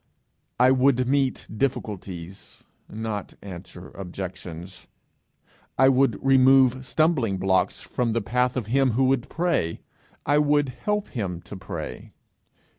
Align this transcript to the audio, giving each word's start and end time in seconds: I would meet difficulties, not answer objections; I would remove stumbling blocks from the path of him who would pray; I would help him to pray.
I 0.59 0.71
would 0.71 1.07
meet 1.07 1.47
difficulties, 1.55 2.63
not 2.89 3.35
answer 3.43 3.89
objections; 3.91 4.87
I 5.77 5.89
would 5.89 6.17
remove 6.25 6.83
stumbling 6.87 7.37
blocks 7.37 7.83
from 7.83 8.13
the 8.13 8.21
path 8.21 8.57
of 8.57 8.65
him 8.65 8.93
who 8.93 9.03
would 9.03 9.29
pray; 9.29 9.81
I 10.25 10.39
would 10.39 10.69
help 10.69 11.09
him 11.09 11.39
to 11.41 11.55
pray. 11.55 12.13